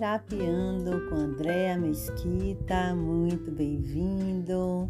[0.00, 4.88] Terapiando com Andréa Mesquita, muito bem-vindo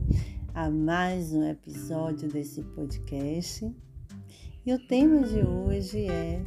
[0.54, 3.75] a mais um episódio desse podcast.
[4.64, 6.44] E o tema de hoje é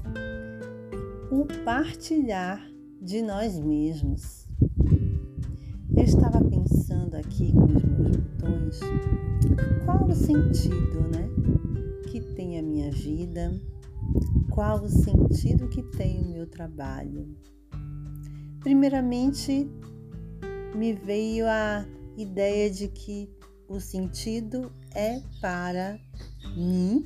[1.30, 2.66] o partilhar
[3.02, 4.48] de nós mesmos.
[5.98, 8.80] Eu estava pensando aqui com os meus botões
[9.84, 11.30] qual o sentido, né,
[12.10, 13.60] que tem a minha vida,
[14.50, 17.28] qual o sentido que tem o meu trabalho
[18.64, 19.70] Primeiramente,
[20.74, 21.86] me veio a
[22.18, 23.30] ideia de que
[23.68, 26.00] o sentido é para
[26.56, 27.06] mim.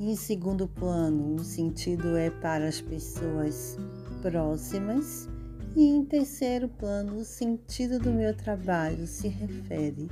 [0.00, 3.78] Em segundo plano, o sentido é para as pessoas
[4.20, 5.28] próximas.
[5.76, 10.08] E em terceiro plano, o sentido do meu trabalho se refere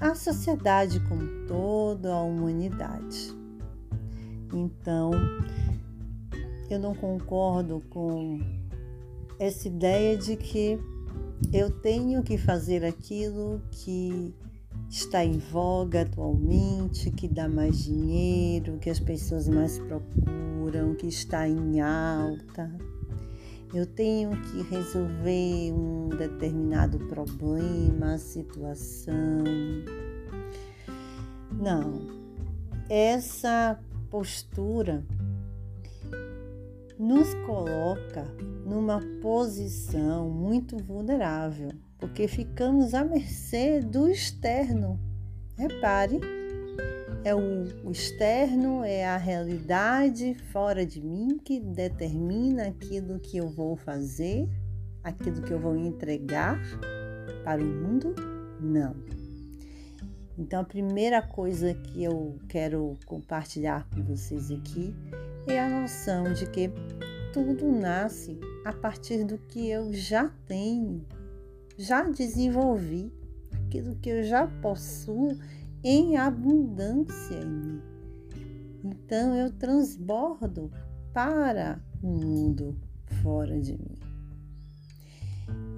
[0.00, 3.32] à sociedade como todo, à humanidade.
[4.52, 5.12] Então,
[6.68, 8.59] eu não concordo com
[9.40, 10.78] essa ideia de que
[11.50, 14.34] eu tenho que fazer aquilo que
[14.90, 21.48] está em voga atualmente, que dá mais dinheiro, que as pessoas mais procuram, que está
[21.48, 22.70] em alta.
[23.72, 29.16] Eu tenho que resolver um determinado problema, situação.
[31.50, 32.20] Não.
[32.90, 35.02] Essa postura
[36.98, 38.26] nos coloca
[38.70, 44.96] numa posição muito vulnerável, porque ficamos à mercê do externo.
[45.58, 46.20] Repare,
[47.24, 53.48] é o, o externo, é a realidade fora de mim que determina aquilo que eu
[53.48, 54.48] vou fazer,
[55.02, 56.56] aquilo que eu vou entregar
[57.42, 58.14] para o mundo?
[58.60, 58.94] Não.
[60.38, 64.94] Então, a primeira coisa que eu quero compartilhar com vocês aqui
[65.48, 66.70] é a noção de que
[67.32, 71.04] tudo nasce a partir do que eu já tenho,
[71.78, 73.12] já desenvolvi,
[73.52, 75.38] aquilo que eu já possuo
[75.82, 77.82] em abundância em mim.
[78.84, 80.70] Então eu transbordo
[81.12, 82.76] para o mundo
[83.22, 83.98] fora de mim.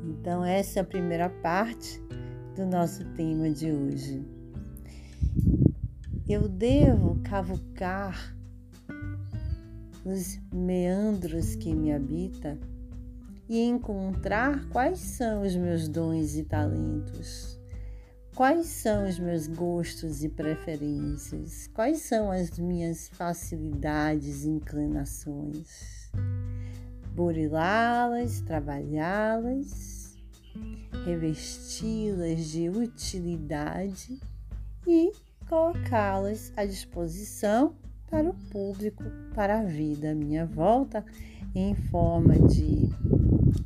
[0.05, 2.01] Então, essa é a primeira parte
[2.55, 4.23] do nosso tema de hoje.
[6.29, 8.37] Eu devo cavucar
[10.05, 12.59] os meandros que me habita
[13.49, 17.61] e encontrar quais são os meus dons e talentos,
[18.35, 26.11] quais são os meus gostos e preferências, quais são as minhas facilidades e inclinações.
[27.15, 30.17] Burilá-las, trabalhá-las,
[31.05, 34.19] revesti-las de utilidade
[34.87, 35.13] e
[35.47, 37.77] colocá-las à disposição
[38.13, 39.03] para o público,
[39.35, 41.03] para a vida à minha volta,
[41.55, 42.91] em forma de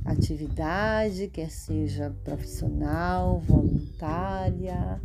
[0.05, 5.01] atividade, quer seja profissional, voluntária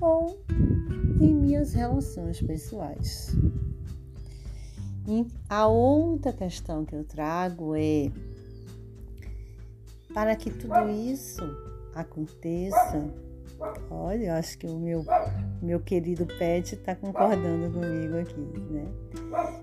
[0.00, 0.40] ou
[1.20, 3.34] em minhas relações pessoais.
[5.08, 8.12] E a outra questão que eu trago é
[10.14, 11.42] para que tudo isso
[11.92, 13.04] aconteça,
[13.90, 15.04] Olha, eu acho que o meu,
[15.62, 18.40] meu querido Pet está concordando comigo aqui,
[18.70, 18.86] né?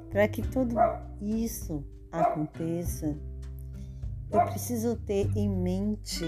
[0.09, 0.75] Para que tudo
[1.21, 3.17] isso aconteça,
[4.31, 6.25] eu preciso ter em mente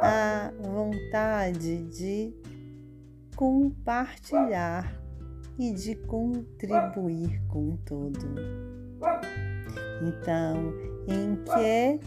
[0.00, 2.34] a vontade de
[3.36, 4.92] compartilhar
[5.58, 8.18] e de contribuir com todo.
[10.02, 10.72] Então,
[11.06, 12.00] em que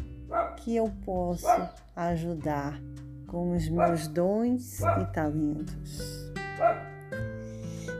[0.57, 1.47] que eu posso
[1.95, 2.79] ajudar
[3.27, 6.31] com os meus dons e talentos.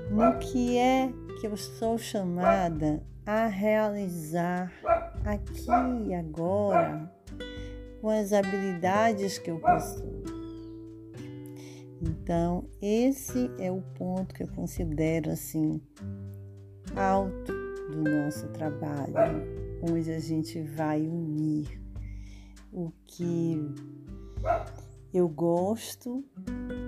[0.10, 4.72] No que é que eu sou chamada a realizar
[5.26, 5.68] aqui
[6.08, 7.12] e agora
[8.02, 10.24] com as habilidades que eu possuo.
[12.02, 15.82] Então, esse é o ponto que eu considero assim
[16.96, 17.54] alto
[17.92, 19.14] do nosso trabalho,
[19.82, 21.82] onde a gente vai unir
[22.72, 23.60] o que
[25.18, 26.24] eu gosto,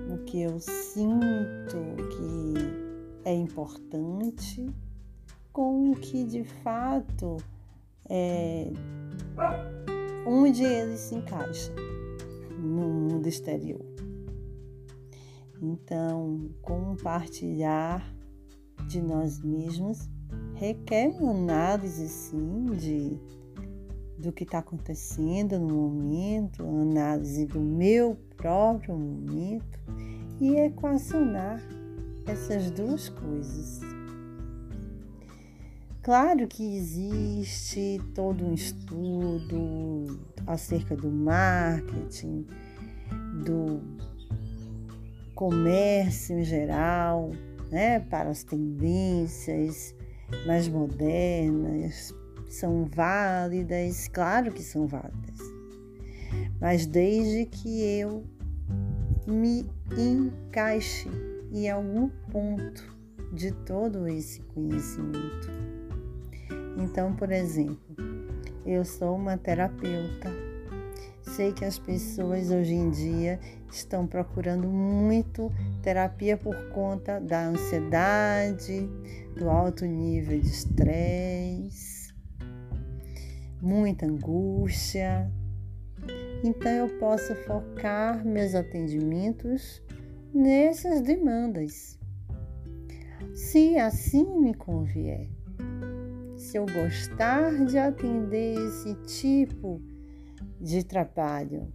[0.09, 1.77] o que eu sinto
[2.15, 4.65] que é importante,
[5.51, 7.37] com o que de fato
[8.07, 8.71] é
[10.25, 11.73] onde ele se encaixa
[12.57, 13.83] no mundo exterior.
[15.61, 18.15] Então, compartilhar
[18.87, 20.07] de nós mesmos
[20.53, 23.19] requer uma análise sim de
[24.19, 29.79] do que está acontecendo no momento, análise do meu próprio momento
[30.39, 31.61] e equacionar
[32.27, 33.79] essas duas coisas.
[36.01, 42.45] Claro que existe todo um estudo acerca do marketing,
[43.45, 43.81] do
[45.35, 47.31] comércio em geral,
[47.69, 49.95] né, para as tendências
[50.45, 52.13] mais modernas,
[52.49, 55.39] são válidas, claro que são válidas,
[56.59, 58.23] mas desde que eu
[59.27, 61.07] me encaixe
[61.51, 62.97] em algum ponto
[63.31, 65.49] de todo esse conhecimento.
[66.77, 67.77] Então, por exemplo,
[68.65, 70.29] eu sou uma terapeuta.
[71.21, 73.39] Sei que as pessoas hoje em dia
[73.71, 75.51] estão procurando muito
[75.83, 78.89] terapia por conta da ansiedade,
[79.37, 81.58] do alto nível de estresse,
[83.61, 85.31] muita angústia.
[86.43, 89.81] Então eu posso focar meus atendimentos
[90.33, 91.99] nessas demandas.
[93.33, 95.29] Se assim me convier,
[96.37, 99.81] se eu gostar de atender esse tipo
[100.59, 101.71] de trabalho,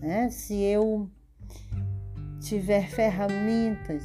[0.00, 0.28] né?
[0.30, 1.10] se eu
[2.40, 4.04] tiver ferramentas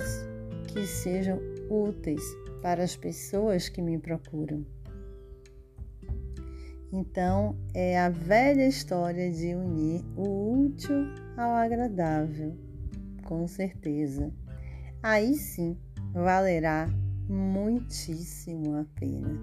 [0.68, 1.39] que sejam
[1.69, 2.24] úteis
[2.62, 4.65] para as pessoas que me procuram.
[6.92, 12.56] Então, é a velha história de unir o útil ao agradável,
[13.26, 14.32] com certeza.
[15.02, 15.78] Aí sim
[16.14, 16.88] valerá
[17.28, 19.40] muitíssimo a pena.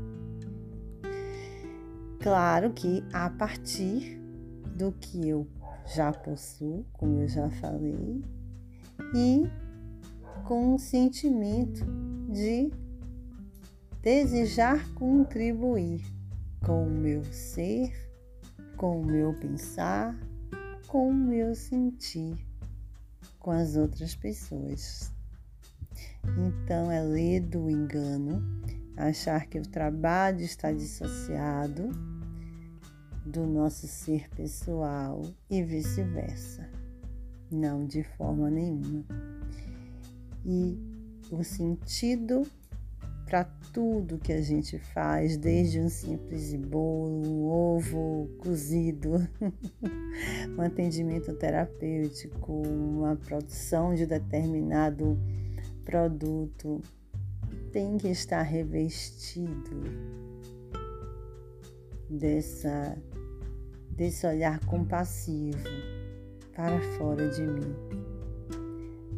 [2.20, 4.18] Claro que a partir
[4.76, 5.46] do que eu
[5.94, 8.22] já possuo, como eu já falei,
[9.14, 9.42] e
[10.44, 11.84] com um sentimento
[12.30, 12.70] de
[14.00, 16.02] desejar contribuir
[16.64, 17.92] com o meu ser,
[18.76, 20.18] com o meu pensar,
[20.88, 22.36] com o meu sentir
[23.42, 25.12] com as outras pessoas.
[26.38, 28.40] Então é ler do engano,
[28.96, 31.90] achar que o trabalho está dissociado
[33.26, 36.70] do nosso ser pessoal e vice-versa.
[37.50, 39.04] Não, de forma nenhuma.
[40.44, 40.78] E
[41.30, 42.46] o sentido
[43.32, 49.26] para tudo que a gente faz, desde um simples bolo, um ovo cozido,
[50.54, 55.18] um atendimento terapêutico, uma produção de determinado
[55.82, 56.82] produto,
[57.72, 59.80] tem que estar revestido
[62.10, 62.98] dessa
[63.96, 65.56] desse olhar compassivo
[66.54, 67.74] para fora de mim.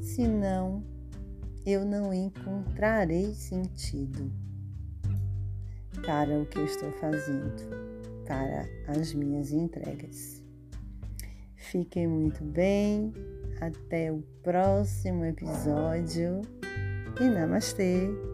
[0.00, 0.84] Senão,
[1.66, 4.30] eu não encontrarei sentido
[6.04, 7.54] para o que eu estou fazendo,
[8.26, 10.42] para as minhas entregas.
[11.56, 13.12] Fiquem muito bem,
[13.60, 16.42] até o próximo episódio
[17.20, 18.33] e namastê!